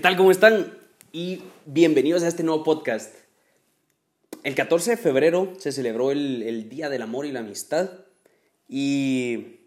[0.00, 0.16] tal?
[0.16, 0.78] ¿Cómo están?
[1.12, 3.14] Y bienvenidos a este nuevo podcast.
[4.44, 7.90] El 14 de febrero se celebró el, Día del Amor y la Amistad.
[8.66, 9.58] Y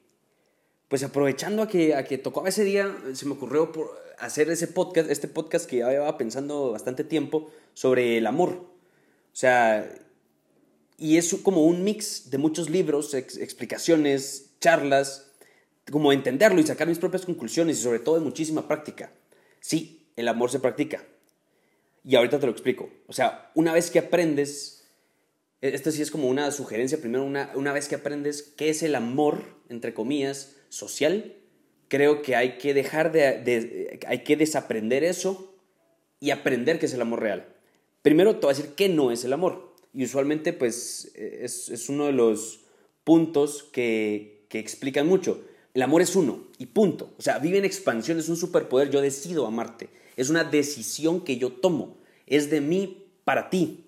[0.88, 3.72] pues aprovechando a que, a que tocaba ese día, se me ocurrió
[4.18, 8.50] hacer ese podcast, este podcast que ya llevaba pensando bastante tiempo sobre el amor.
[8.50, 9.88] O sea,
[10.98, 15.32] y es como un mix de muchos libros, explicaciones, charlas,
[15.92, 19.12] como entenderlo y sacar mis propias conclusiones y sobre todo de muchísima práctica.
[19.60, 21.04] Sí, el amor se practica.
[22.04, 22.90] Y ahorita te lo explico.
[23.08, 24.90] O sea, una vez que aprendes,
[25.62, 28.84] e, esto sí es como una sugerencia, primero, una, una vez que aprendes qué es
[28.84, 31.36] el amor, entre comillas, social,
[31.88, 35.56] creo que hay que dejar de, hay que desaprender eso
[36.20, 37.56] y aprender qué es el amor real.
[38.02, 39.74] Primero te voy a decir qué no es el amor.
[39.94, 42.62] Y usualmente, pues, es, es uno de los
[43.04, 45.46] puntos que, que explican mucho.
[45.74, 47.14] El amor es uno y punto.
[47.18, 48.90] O sea, vive en expansión, es un superpoder.
[48.90, 49.90] Yo decido amarte.
[50.16, 51.98] Es una decisión que yo tomo.
[52.28, 53.86] Es de mí para ti.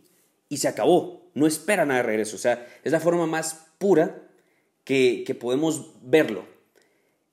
[0.50, 1.30] Y se acabó.
[1.34, 2.36] No espera nada de regreso.
[2.36, 4.28] O sea, es la forma más pura
[4.84, 6.45] que, que podemos verlo.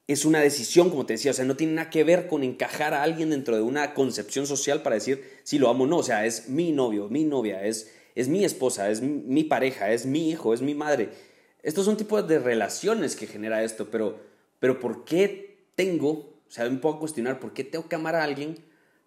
[0.08, 1.30] Es una decisión, como te decía.
[1.30, 4.46] O sea, no tiene nada que ver con encajar a alguien dentro de una concepción
[4.46, 5.98] social para decir si lo amo o no.
[5.98, 10.06] O sea, es mi novio, mi novia, es, es mi esposa, es mi pareja, es
[10.06, 11.10] mi hijo, es mi madre.
[11.62, 16.70] Estos son tipos de relaciones que genera esto, pero pero ¿por qué tengo, o sea,
[16.70, 18.64] me puedo cuestionar, ¿por qué tengo que amar a alguien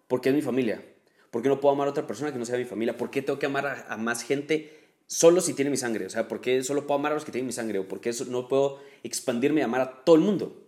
[0.08, 0.82] porque es mi familia?
[1.30, 2.96] ¿Por qué no puedo amar a otra persona que no sea mi familia?
[2.96, 4.72] ¿Por qué tengo que amar a, más gente
[5.06, 6.06] solo si tiene mi sangre?
[6.06, 7.78] O sea, ¿por qué solo puedo amar a los que tienen mi sangre?
[7.78, 10.62] ¿O por qué no puedo expandirme y amar a todo el mundo?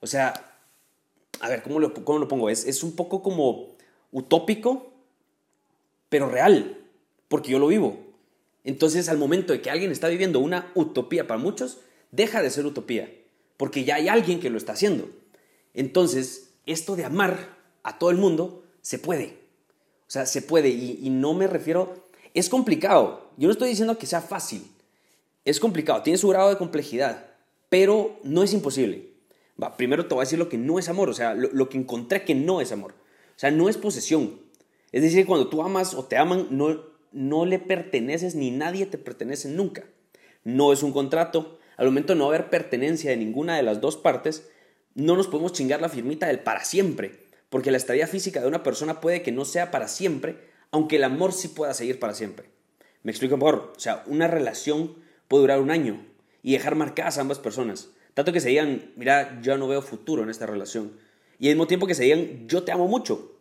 [0.00, 0.56] O sea,
[1.40, 2.50] a ver, ¿cómo lo, cómo lo pongo?
[2.50, 3.76] Es, es un poco como
[4.12, 4.92] utópico,
[6.08, 6.78] pero real,
[7.28, 7.98] porque yo lo vivo.
[8.64, 11.78] Entonces, al momento de que alguien está viviendo una utopía para muchos,
[12.10, 13.10] deja de ser utopía
[13.58, 15.10] porque ya hay alguien que lo está haciendo.
[15.74, 19.38] Entonces, esto de amar a todo el mundo se puede.
[20.06, 22.06] O sea, se puede y, no me refiero...
[22.34, 23.30] Es complicado.
[23.36, 24.62] Yo no estoy diciendo que sea fácil.
[25.44, 27.30] Es complicado, tiene su grado de complejidad,
[27.68, 29.08] pero no es imposible.
[29.60, 31.68] Va, primero te voy a decir lo que no es amor, o sea, lo, lo
[31.68, 32.92] que encontré que no es amor.
[32.92, 34.40] O sea, no es posesión.
[34.92, 38.98] Es decir, cuando tú amas o te aman, no, no le perteneces ni nadie te
[38.98, 39.84] pertenece nunca.
[40.44, 43.96] No es un contrato, al momento de no haber pertenencia de ninguna de las dos
[43.96, 44.48] partes,
[44.94, 48.62] no nos podemos chingar la firmita del para siempre, porque la estadía física de una
[48.62, 52.50] persona puede que no sea para siempre, aunque el amor sí pueda seguir para siempre.
[53.02, 54.96] Me explico mejor, o sea, una relación
[55.28, 56.04] puede durar un año
[56.42, 60.22] y dejar marcadas a ambas personas, tanto que se digan, mira, yo no veo futuro
[60.22, 60.92] en esta relación,
[61.38, 63.36] y al mismo tiempo que se digan, yo te amo mucho.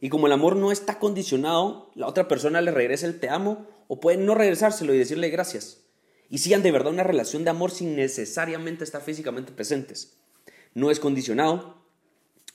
[0.00, 3.66] Y como el amor no está condicionado, la otra persona le regresa el te amo
[3.88, 5.82] o puede no regresárselo y decirle gracias
[6.32, 10.14] y sigan de verdad una relación de amor sin necesariamente estar físicamente presentes.
[10.72, 11.81] No es condicionado,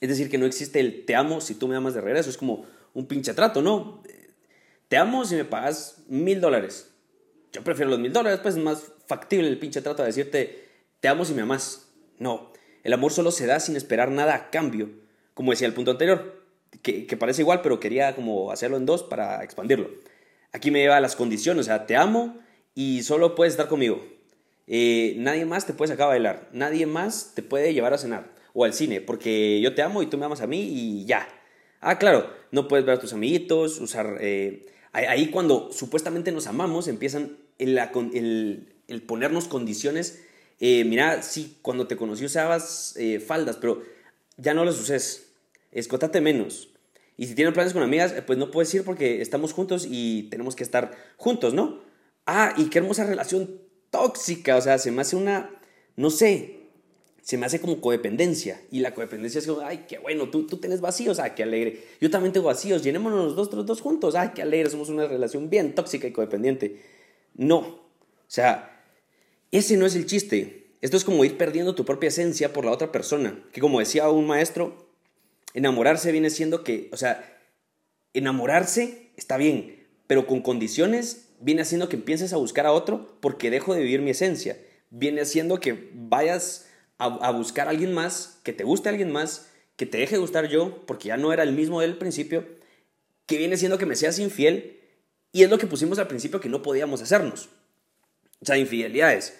[0.00, 2.36] es decir, que no existe el te amo si tú me amas de regreso, es
[2.36, 4.02] como un pinche trato, ¿no?
[4.88, 6.90] Te amo si me pagas mil dólares.
[7.52, 10.68] Yo prefiero los mil dólares, pues es más factible el pinche trato de decirte
[11.00, 11.88] te amo si me amas.
[12.18, 12.52] No,
[12.84, 14.90] el amor solo se da sin esperar nada a cambio,
[15.34, 16.42] como decía el punto anterior,
[16.82, 19.90] que, que parece igual, pero quería como hacerlo en dos para expandirlo.
[20.52, 22.38] Aquí me lleva a las condiciones, o sea, te amo
[22.74, 24.04] y solo puedes estar conmigo.
[24.66, 28.37] Eh, nadie más te puede sacar a bailar, nadie más te puede llevar a cenar
[28.54, 31.28] o al cine, porque yo te amo y tú me amas a mí y ya.
[31.80, 34.18] Ah, claro, no puedes ver a tus amiguitos, usar...
[34.20, 37.78] Eh, ahí cuando supuestamente nos amamos empiezan el,
[38.88, 40.24] el, ponernos condiciones.
[40.60, 43.82] Eh, mira, sí, cuando te conocí usabas faldas, pero
[44.36, 45.32] ya no las uses.
[45.70, 46.70] Escótate menos.
[47.18, 50.54] Y si tienen planes con amigas, pues no puedes ir porque estamos juntos y tenemos
[50.54, 51.80] que estar juntos, ¿no?
[52.26, 53.60] Ah, y qué hermosa relación
[53.90, 54.56] tóxica.
[54.56, 55.50] O sea, se me hace una,
[55.96, 56.57] no sé,
[57.28, 58.58] se me hace como codependencia.
[58.70, 61.82] Y la codependencia es como, ay, qué bueno, tú, tú tienes vacíos, ay, qué alegre.
[62.00, 65.06] Yo también tengo vacíos, llenémonos los dos, los dos juntos, ay, qué alegre, somos una
[65.06, 66.80] relación bien tóxica y codependiente.
[67.34, 67.80] No, o
[68.28, 68.82] sea,
[69.52, 70.68] ese no es el chiste.
[70.80, 73.44] Esto es como ir perdiendo tu propia esencia por la otra persona.
[73.52, 74.88] Que como decía un maestro,
[75.52, 77.42] enamorarse viene siendo que, o sea,
[78.14, 83.50] enamorarse está bien, pero con condiciones viene haciendo que empieces a buscar a otro porque
[83.50, 84.58] dejo de vivir mi esencia.
[84.88, 86.67] Viene haciendo que vayas
[86.98, 90.84] a, buscar a alguien más, que te guste alguien más, que te deje gustar yo
[90.86, 92.44] porque ya no era el mismo del principio,
[93.26, 94.80] que viene siendo que me seas infiel
[95.32, 97.48] y es lo que pusimos al principio que no podíamos hacernos.
[98.40, 99.38] O sea, infidelidades.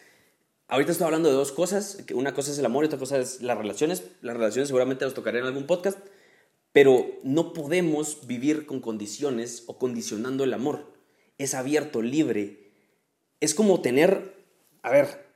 [0.68, 3.40] Ahorita estoy hablando de dos cosas, una cosa es el amor y otra cosa es
[3.40, 4.04] las relaciones.
[4.20, 5.98] Las relaciones seguramente las tocaré en algún podcast,
[6.72, 10.98] pero no podemos vivir con condiciones o condicionando el amor
[11.38, 12.72] es abierto, libre.
[13.40, 14.34] Es como tener,
[14.82, 15.27] a ver,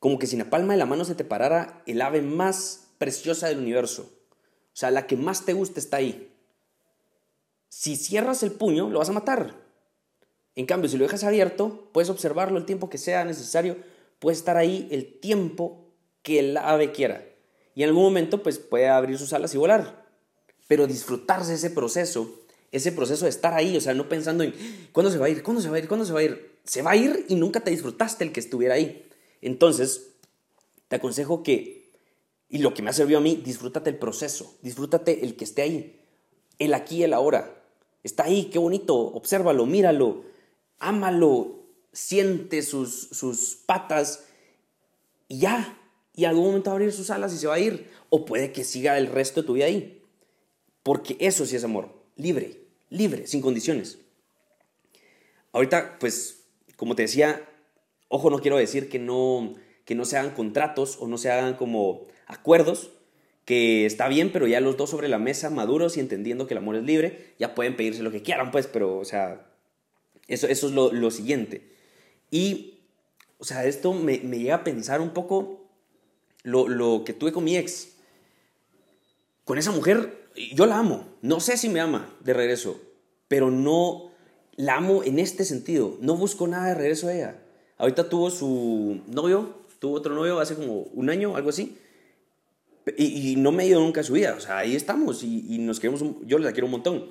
[0.00, 2.88] como que si en la palma de la mano se te parara el ave más
[2.98, 4.10] preciosa del universo.
[4.72, 6.26] O sea, la que más te gusta está ahí.
[7.68, 9.54] si cierras el puño, lo vas a matar.
[10.56, 13.76] En cambio, si lo dejas abierto, puedes observarlo el tiempo que sea necesario,
[14.18, 15.86] puede estar ahí el tiempo
[16.22, 17.24] que el ave quiera.
[17.74, 20.04] Y en algún momento, pues puede abrir sus alas y volar.
[20.66, 22.40] Pero disfrutarse ese proceso,
[22.72, 24.54] ese proceso de estar ahí, o sea, no pensando en
[24.92, 26.58] cuándo se va a ir, cuándo se va a ir, cuándo se va a ir.
[26.64, 29.09] Se va a ir y nunca te disfrutaste el que estuviera ahí.
[29.42, 30.12] Entonces,
[30.88, 31.90] te aconsejo que,
[32.48, 35.62] y lo que me ha servido a mí, disfrútate el proceso, disfrútate el que esté
[35.62, 36.00] ahí,
[36.58, 37.62] el aquí el ahora.
[38.02, 40.24] Está ahí, qué bonito, obsérvalo, míralo,
[40.78, 41.60] ámalo,
[41.92, 44.24] siente sus, sus patas
[45.28, 45.76] y ya.
[46.14, 47.90] Y algún momento va a abrir sus alas y se va a ir.
[48.10, 50.02] O puede que siga el resto de tu vida ahí.
[50.82, 51.88] Porque eso sí es amor.
[52.16, 52.58] Libre,
[52.88, 53.98] libre, sin condiciones.
[55.52, 56.44] Ahorita, pues,
[56.76, 57.48] como te decía,
[58.10, 59.54] ojo, no quiero decir que no,
[59.86, 62.90] que no se hagan contratos o no se hagan como acuerdos,
[63.46, 66.58] que está bien, pero ya los dos sobre la mesa, maduros y entendiendo que el
[66.58, 69.46] amor es libre, ya pueden pedirse lo que quieran, pues, pero, o sea,
[70.28, 71.72] eso, es lo, lo siguiente.
[72.30, 72.80] Y,
[73.38, 75.68] o sea, esto me, me llega a pensar un poco
[76.42, 77.92] lo, lo que tuve con mi ex.
[79.44, 81.06] Con esa mujer, yo la amo.
[81.22, 82.80] No sé si me ama de regreso,
[83.28, 84.10] pero no
[84.56, 85.96] la amo en este sentido.
[86.00, 87.42] No busco nada de regreso a ella.
[87.80, 91.78] Ahorita tuvo su novio, tuvo otro novio hace como un año, algo así.
[92.98, 94.34] Y, no me ha ido nunca a su vida.
[94.36, 97.10] O sea, ahí estamos y, y nos queremos, yo la quiero un montón.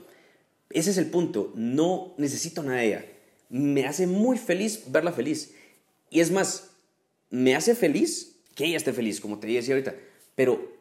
[0.69, 1.51] Ese es el punto.
[1.55, 3.05] No necesito nada de ella.
[3.49, 5.55] Me hace muy feliz verla feliz.
[6.11, 6.69] Y es más,
[7.31, 9.95] me hace feliz que ella esté feliz, como te decía ahorita.
[10.35, 10.71] Pero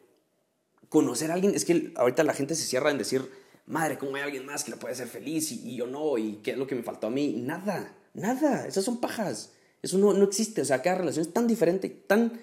[0.89, 3.27] conocer a alguien, es que ahorita la gente se cierra en decir,
[3.65, 6.19] madre, ¿cómo hay alguien más que la puede hacer feliz y, yo no?
[6.19, 7.33] ¿Y qué es lo que me faltó a mí?
[7.37, 8.67] Nada, nada.
[8.67, 9.53] Esas son pajas.
[9.81, 10.61] Eso no, no existe.
[10.61, 12.41] O sea, cada relación es tan diferente, tan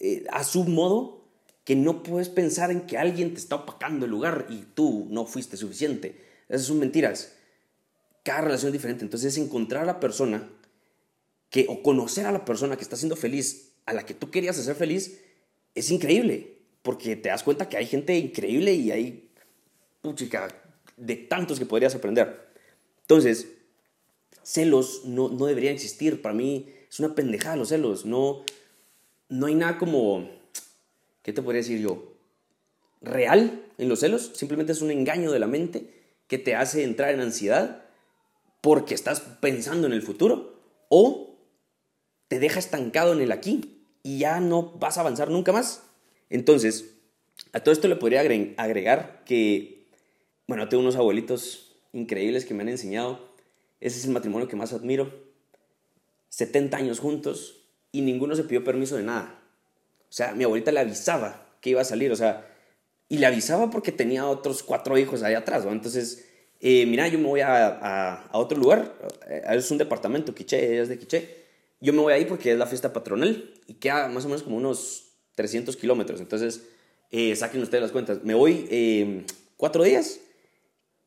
[0.00, 1.24] eh, a su modo,
[1.64, 5.24] que no puedes pensar en que alguien te está opacando el lugar y tú no
[5.24, 6.20] fuiste suficiente.
[6.48, 7.32] Esas son mentiras.
[8.22, 9.04] Cada relación es diferente.
[9.04, 10.50] Entonces es encontrar a la persona
[11.48, 14.58] que, o conocer a la persona que está siendo feliz, a la que tú querías
[14.58, 15.20] hacer feliz,
[15.74, 16.58] es increíble.
[16.82, 19.30] Porque te das cuenta que hay gente increíble y hay,
[20.02, 20.48] puchica,
[20.98, 22.52] de tantos que podrías aprender.
[23.00, 23.48] Entonces,
[24.44, 26.22] celos no, no deberían existir.
[26.22, 28.04] Para mí es una pendejada los celos.
[28.04, 28.44] No,
[29.28, 30.28] no hay nada como,
[31.22, 32.12] ¿qué te podría decir yo?
[33.00, 34.30] Real en los celos.
[34.34, 35.90] Simplemente es un engaño de la mente
[36.28, 37.84] que te hace entrar en ansiedad
[38.60, 41.36] porque estás pensando en el futuro o
[42.28, 45.82] te deja estancado en el aquí y ya no vas a avanzar nunca más.
[46.30, 46.94] Entonces,
[47.52, 49.88] a todo esto le podría agregar que,
[50.46, 53.33] bueno, tengo unos abuelitos increíbles que me han enseñado.
[53.84, 55.12] Ese es el matrimonio que más admiro.
[56.30, 59.38] 70 años juntos y ninguno se pidió permiso de nada.
[60.08, 62.50] O sea, mi abuelita le avisaba que iba a salir, o sea,
[63.10, 65.72] y le avisaba porque tenía otros cuatro hijos ahí atrás, ¿no?
[65.72, 66.26] Entonces,
[66.60, 68.96] eh, mira, yo me voy a, a, otro lugar,
[69.28, 71.44] eh, es un departamento, Quiché, es de Quiché,
[71.82, 74.56] yo me voy ahí porque es la fiesta patronal y queda más o menos como
[74.56, 76.62] unos 300 kilómetros, entonces
[77.10, 79.26] eh, saquen ustedes las cuentas, me voy eh,
[79.58, 80.20] cuatro días,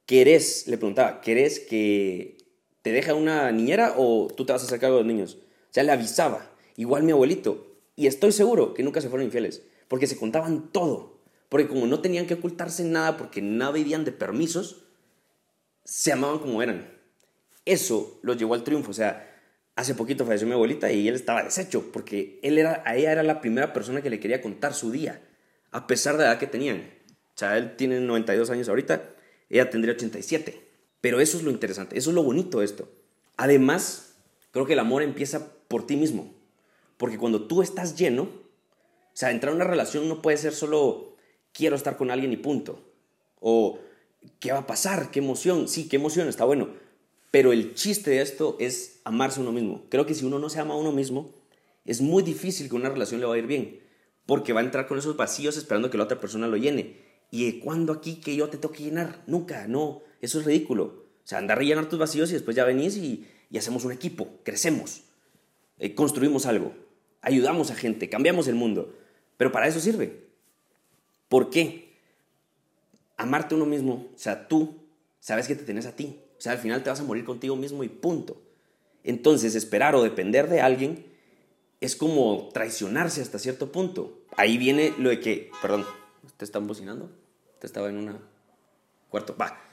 [0.06, 2.37] ¿querés, le preguntaba, ¿querés que
[2.88, 5.38] te deje una niñera o tú te vas a hacer cargo de los niños?
[5.70, 9.62] O sea, le avisaba, igual mi abuelito, y estoy seguro que nunca se fueron infieles,
[9.90, 14.14] porque se contaban todo, porque como no tenían que ocultarse nada, porque nada vivían de
[14.14, 14.86] permisos,
[15.84, 16.90] se amaban como eran.
[17.66, 18.92] Eso los llevó al triunfo.
[18.92, 19.36] O sea,
[19.76, 23.24] hace poquito falleció mi abuelita y él estaba deshecho porque él era, a ella era
[23.24, 25.22] la primera persona que le quería contar su día,
[25.72, 26.90] a pesar de la edad que tenían.
[27.36, 29.04] O sea, él tiene 92 años ahorita,
[29.50, 30.67] ella tendría 87.
[31.02, 32.90] Pero eso es lo interesante, eso es lo bonito de esto.
[33.38, 34.16] Además,
[34.52, 36.34] creo que el amor empieza por ti mismo.
[36.98, 38.30] Porque cuando tú estás lleno, o
[39.14, 41.16] sea, entrar en una relación no puede ser solo
[41.54, 42.80] quiero estar con alguien y punto.
[43.40, 43.80] O
[44.40, 45.12] ¿qué va a pasar?
[45.12, 45.68] ¿Qué emoción?
[45.68, 46.70] Sí, qué emoción, está bueno.
[47.32, 49.84] Pero el chiste de esto es amarse a uno mismo.
[49.90, 51.34] Creo que si uno no se ama a uno mismo,
[51.86, 53.80] es muy difícil que una relación le va a ir bien.
[54.26, 56.98] Porque va a entrar con esos vacíos esperando que la otra persona lo llene.
[57.32, 59.24] ¿Y cuándo aquí que yo te toque llenar?
[59.28, 60.02] Nunca, no.
[60.22, 60.84] Eso es ridículo.
[61.24, 64.30] O sea, andar a rellenar tus vacíos y después ya venís y, hacemos un equipo,
[64.44, 65.04] crecemos,
[65.80, 66.74] eh, construimos algo,
[67.22, 68.94] ayudamos a gente, cambiamos el mundo.
[69.38, 70.28] Pero para eso sirve.
[71.28, 71.88] ¿Por qué?
[73.18, 74.76] amarte uno mismo, o sea, tú
[75.20, 76.20] sabes que te tenés a ti.
[76.38, 78.42] O sea, al final te vas a morir contigo mismo y punto.
[79.04, 81.06] Entonces, esperar o depender de alguien
[81.82, 84.22] es como traicionarse hasta cierto punto.
[84.38, 85.86] Ahí viene lo de que, perdón,
[86.38, 87.10] ¿te están bocinando?
[87.60, 88.20] Te estaba en una
[89.10, 89.36] cuarto.
[89.36, 89.67] Va.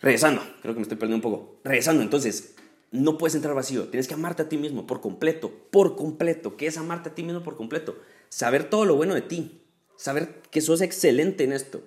[0.00, 1.60] Regresando, creo que me estoy perdiendo un poco.
[1.64, 2.54] Regresando, entonces,
[2.90, 3.88] no puedes entrar vacío.
[3.88, 6.56] Tienes que amarte a ti mismo por completo, por completo.
[6.56, 7.96] ¿Qué es amarte a ti mismo por completo?
[8.28, 9.62] Saber todo lo bueno de ti.
[9.96, 11.82] Saber que sos excelente en esto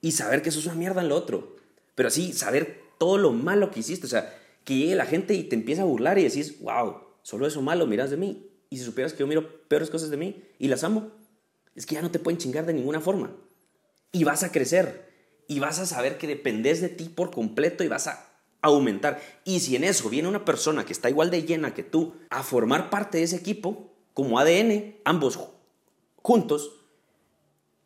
[0.00, 1.56] y saber que eso es una mierda en lo otro.
[1.94, 4.06] Pero así, saber todo lo malo que hiciste.
[4.06, 7.46] O sea, que llegue la gente y te empieza a burlar y decís, wow, solo
[7.46, 8.50] eso malo miras de mí.
[8.70, 11.12] Y si supieras que yo miro peores cosas de mí y las amo,
[11.74, 13.34] es que ya no te pueden chingar de ninguna forma.
[14.12, 15.13] Y vas a crecer.
[15.46, 18.30] Y vas a saber que dependes de ti por completo y vas a
[18.62, 19.20] aumentar.
[19.44, 22.42] Y si en eso viene una persona que está igual de llena que tú a
[22.42, 25.38] formar parte de ese equipo, como ADN, ambos
[26.22, 26.72] juntos,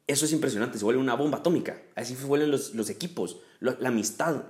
[0.07, 1.83] eso es impresionante, se vuelve una bomba atómica.
[1.95, 4.45] Así se vuelven los, equipos, la, la amistad.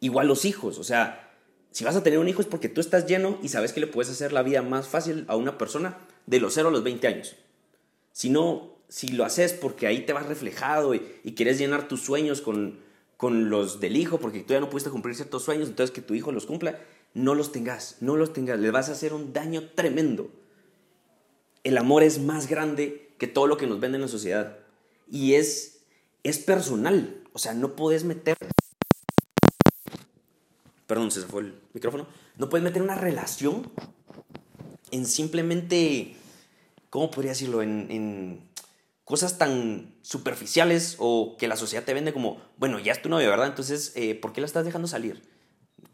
[0.00, 1.32] Igual los hijos, o sea,
[1.70, 3.88] si vas a tener un hijo es porque tú estás lleno y sabes que le
[3.88, 7.08] puedes hacer la vida más fácil a una persona de los 0 a los 20
[7.08, 7.34] años.
[8.12, 11.00] Si no, si lo haces porque ahí te vas reflejado y,
[11.34, 12.78] quieres llenar tus sueños con,
[13.16, 16.14] con los del hijo, porque tú ya no pudiste cumplir ciertos sueños, entonces que tu
[16.14, 16.78] hijo los cumpla,
[17.12, 20.30] no los tengas, no los tengas, le vas a hacer un daño tremendo.
[21.62, 24.58] El amor es más grande que todo lo que nos vende en la sociedad
[25.10, 25.80] y es,
[26.22, 28.36] es personal, o sea, no puedes meter...
[30.86, 32.06] Perdón, se fue el micrófono.
[32.36, 33.70] No puedes meter una relación
[34.90, 36.14] en simplemente,
[36.90, 37.62] ¿cómo podría decirlo?
[37.62, 38.53] en
[39.04, 43.28] cosas tan superficiales o que la sociedad te vende como, bueno, ya es tu novia,
[43.28, 43.46] ¿verdad?
[43.46, 45.22] Entonces, eh, ¿por qué la estás dejando salir?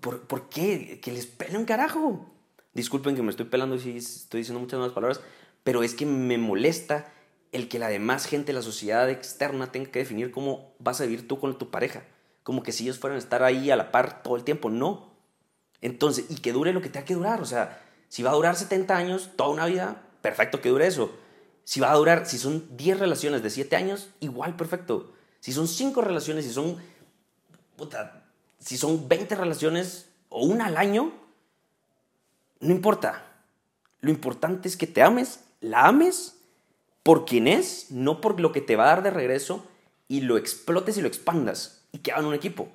[0.00, 1.00] ¿Por, ¿Por, qué?
[1.02, 2.26] Que les pele un carajo.
[2.72, 5.20] Disculpen que me estoy pelando y estoy diciendo muchas más palabras,
[5.64, 7.12] pero es que me molesta
[7.52, 11.26] el que la demás gente, la sociedad externa, tenga que definir cómo vas a vivir
[11.26, 12.04] tú con tu pareja.
[12.44, 14.70] Como que si ellos fueran a estar ahí a la par todo el tiempo.
[14.70, 15.10] No.
[15.80, 17.42] Entonces, y que dure lo que tenga que durar.
[17.42, 21.12] O sea, si va a durar 70 años, toda una vida, perfecto que dure eso
[21.70, 25.12] si va a durar, si son 10 relaciones de 7 años, igual perfecto.
[25.38, 26.78] Si son 5 relaciones, si son,
[27.76, 28.24] puta,
[28.58, 31.12] si son 20 relaciones o una al año,
[32.58, 33.24] no importa.
[34.00, 36.38] Lo importante es que te ames, la ames
[37.04, 39.64] por quien es, no por lo que te va a dar de regreso,
[40.08, 42.68] y lo explotes y lo expandas y que hagan un equipo.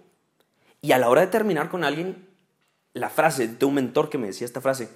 [0.82, 2.30] Y a la hora de terminar con alguien,
[2.94, 4.88] la frase de un mentor que me decía esta frase,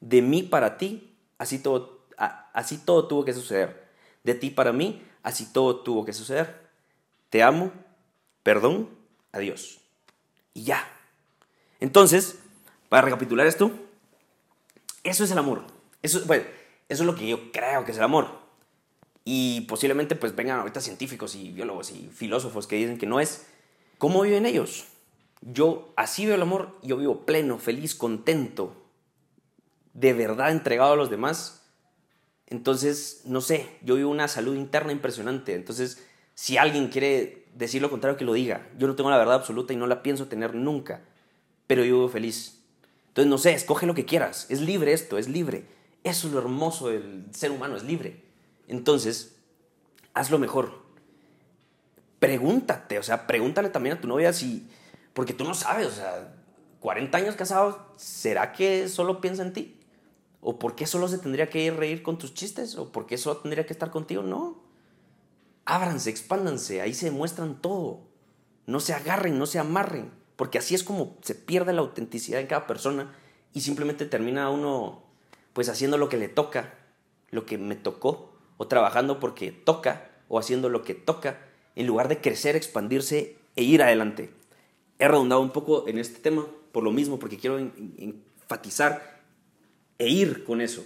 [0.00, 1.97] de mí para ti, así todo
[2.58, 3.88] así todo tuvo que suceder.
[4.24, 6.68] De ti para mí, así todo tuvo que suceder.
[7.30, 7.70] Te amo,
[8.42, 8.90] perdón,
[9.30, 9.78] adiós.
[10.54, 10.84] Y ya.
[11.78, 12.40] Entonces,
[12.88, 13.70] para recapitular esto,
[15.04, 15.62] eso es el amor.
[16.02, 16.20] Eso,
[16.88, 18.26] es lo que yo creo que es el amor.
[19.24, 23.46] Y posiblemente pues vengan ahorita científicos y biólogos y filósofos que dicen que no es.
[23.98, 24.88] ¿Cómo viven ellos?
[25.42, 28.74] Yo así veo el amor, yo vivo pleno, feliz, contento,
[29.92, 31.57] de verdad entregado a los demás
[32.48, 35.54] entonces, no sé, yo vivo una salud interna impresionante.
[35.54, 36.02] Entonces,
[36.34, 38.66] si alguien quiere decir lo contrario, que lo diga.
[38.78, 41.02] Yo no tengo la verdad absoluta y no la pienso tener nunca,
[41.66, 42.62] pero yo vivo feliz.
[43.08, 44.46] Entonces, no sé, escoge lo que quieras.
[44.48, 45.66] Es libre esto, es libre.
[46.04, 48.22] Eso es lo hermoso del ser humano, es libre.
[48.66, 49.36] Entonces,
[50.14, 50.86] haz lo mejor.
[52.18, 54.68] Pregúntate, o sea, pregúntale también a tu novia si,
[55.12, 56.34] porque tú no sabes, o sea,
[56.80, 59.77] 40 años casados, ¿será que solo piensa en ti?
[60.50, 62.78] ¿O por qué solo se tendría que ir reír con tus chistes?
[62.78, 64.22] ¿O por qué solo tendría que estar contigo?
[64.22, 64.56] No.
[65.66, 68.00] Ábranse, expándanse, ahí se demuestran todo.
[68.64, 72.46] No se agarren, no se amarren, porque así es como se pierde la autenticidad en
[72.46, 73.14] cada persona
[73.52, 75.02] y simplemente termina uno
[75.52, 76.78] pues haciendo lo que le toca,
[77.30, 81.40] lo que me tocó, o trabajando porque toca, o haciendo lo que toca,
[81.76, 84.32] en lugar de crecer, expandirse e ir adelante.
[84.98, 89.17] He redundado un poco en este tema por lo mismo, porque quiero enfatizar
[89.98, 90.84] e ir con eso.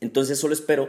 [0.00, 0.88] Entonces solo espero,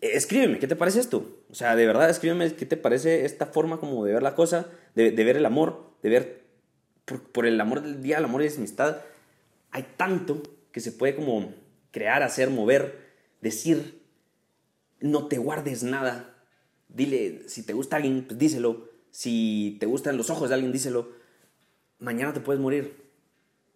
[0.00, 1.38] eh, escríbeme, ¿qué te parece esto?
[1.50, 4.66] O sea, de verdad, escríbeme qué te parece esta forma como de ver la cosa,
[4.94, 6.42] de, ver el amor, de ver
[7.32, 8.98] por, el amor del día, el amor y la amistad.
[9.70, 10.42] Hay tanto
[10.72, 11.54] que se puede como
[11.90, 12.98] crear, hacer, mover,
[13.40, 14.02] decir,
[15.00, 16.34] no te guardes nada.
[16.88, 18.90] Dile, si te gusta alguien, pues díselo.
[19.10, 21.12] Si te gustan los ojos de alguien, díselo.
[21.98, 22.96] Mañana te puedes morir.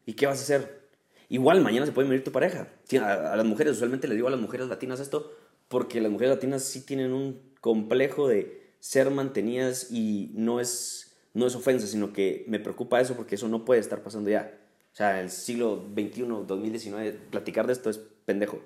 [0.07, 0.86] ¿Y qué vas a hacer?
[1.29, 2.69] Igual mañana se puede morir tu pareja.
[3.03, 5.33] A, las mujeres, usualmente le digo a las mujeres latinas esto,
[5.69, 11.47] porque las mujeres latinas sí tienen un complejo de ser mantenidas y no es, no
[11.47, 14.57] es ofensa, sino que me preocupa eso porque eso no puede estar pasando ya.
[14.93, 18.61] O sea, el siglo XXI, 2019, platicar de esto es pendejo.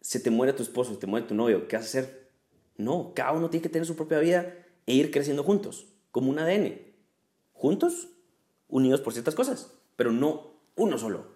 [0.00, 2.30] Se te muere tu esposo, se te muere tu novio, ¿qué vas a hacer?
[2.78, 4.54] No, cada uno tiene que tener su propia vida
[4.86, 6.80] e ir creciendo juntos, como un ADN.
[7.52, 8.08] Juntos,
[8.68, 11.35] unidos por ciertas cosas, pero no uno solo.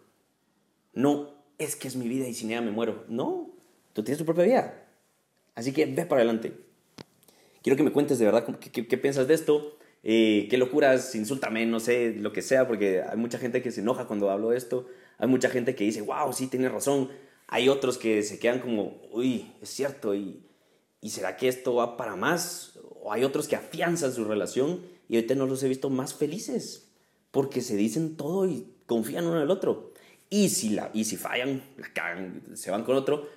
[0.92, 3.04] No es que es mi vida y sin ella me muero.
[3.08, 3.50] No,
[3.92, 4.88] tú tienes tu propia vida.
[5.54, 6.54] Así que ve para adelante.
[7.62, 9.76] Quiero que me cuentes de verdad qué, piensas de esto.
[10.02, 13.82] Eh, qué locuras, insúltame, no sé, lo que sea, porque hay mucha gente que se
[13.82, 14.86] enoja cuando hablo de esto.
[15.18, 17.10] Hay mucha gente que dice, wow, sí, tienes razón.
[17.48, 20.42] Hay otros que se quedan como, uy, es cierto, y,
[21.02, 22.78] ¿y será que esto va para más?
[23.02, 26.86] O hay otros que afianzan su relación y ahorita no los he visto más felices.
[27.30, 29.92] porque se dicen todo y confían uno en el otro.
[30.30, 33.28] Y si, la, y si fallan, la cagan, se van con otro,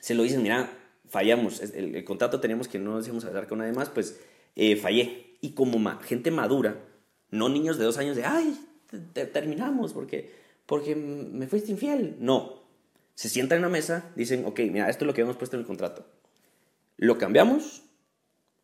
[0.00, 0.70] se lo dicen, mira,
[1.08, 4.18] fallamos, el, contrato teníamos que no nos íbamos a hablar con nadie más, pues
[4.56, 5.36] eh, fallé.
[5.42, 6.82] Y como gente madura,
[7.30, 8.58] no niños de dos años de, ay,
[9.32, 10.32] terminamos porque,
[10.64, 12.16] porque me fuiste infiel.
[12.18, 12.62] No,
[13.14, 15.60] se sientan en una mesa, dicen, ok, mira, esto es lo que hemos puesto en
[15.60, 16.06] el contrato.
[16.96, 17.82] ¿Lo cambiamos?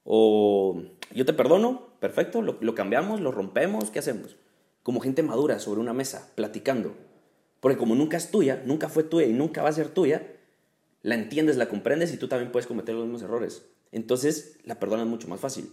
[0.05, 0.83] ¿O
[1.13, 1.89] yo te perdono?
[2.01, 4.37] Perfecto, lo, lo cambiamos, lo rompemos, ¿qué hacemos?
[4.83, 6.97] Como gente madura sobre una mesa, platicando.
[7.61, 10.23] Porque como nunca es tuya, nunca fue tuya y nunca va a ser tuya,
[11.03, 13.63] la entiendes, la comprendes y tú también puedes cometer los mismos errores.
[13.93, 15.71] Entonces la perdonas mucho más fácil.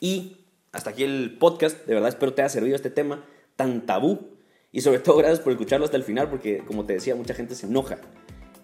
[0.00, 0.38] Y
[0.72, 1.86] hasta aquí el podcast.
[1.86, 3.24] De verdad espero te haya servido este tema
[3.56, 4.36] tan tabú.
[4.72, 7.54] Y sobre todo gracias por escucharlo hasta el final porque como te decía mucha gente
[7.54, 7.98] se enoja.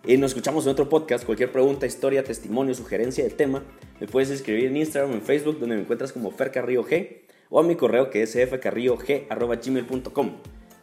[0.04, 1.24] y nos escuchamos en otro podcast.
[1.24, 3.64] Cualquier pregunta, historia, testimonio, sugerencia de tema,
[4.00, 7.22] me puedes escribir en Instagram o en Facebook donde me encuentras como Fer Carrillo G
[7.50, 10.32] o a mi correo que es fcarrillog.gmail.com.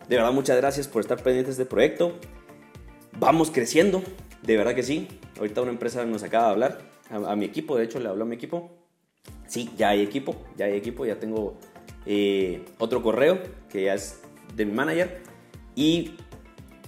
[0.09, 2.17] De verdad muchas gracias por estar pendientes de este proyecto.
[3.17, 4.03] Vamos creciendo,
[4.41, 5.07] de verdad que sí.
[5.37, 8.23] Ahorita una empresa nos acaba de hablar, a, a mi equipo, de hecho le habló
[8.25, 8.79] a mi equipo
[9.49, 11.57] sí, ya hay equipo, ya hay equipo, ya tengo
[12.05, 14.21] eh, otro correo que ya es
[14.55, 15.21] de mi manager
[15.75, 16.15] y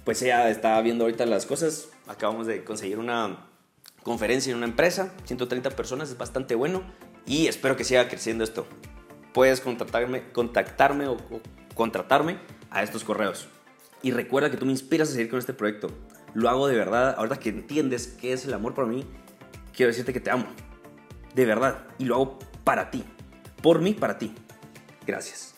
[0.06, 1.90] pues ella está viendo ahorita las cosas.
[2.08, 3.48] Acabamos de conseguir una
[4.04, 6.84] conferencia en una empresa, 130 personas, es bastante bueno
[7.26, 8.66] y espero que siga creciendo esto.
[9.34, 11.42] Puedes contactarme, contactarme o, o
[11.76, 12.38] contratarme
[12.72, 13.48] a estos correos.
[14.02, 15.90] Y recuerda que tú me inspiras a seguir con este proyecto.
[16.34, 19.06] Lo hago de verdad, ahorita que entiendes qué es el amor para mí,
[19.76, 20.48] quiero decirte que te amo.
[21.36, 21.86] De verdad.
[22.00, 23.04] Y lo hago para ti.
[23.62, 24.34] Por mí, para ti.
[25.06, 25.51] Gracias.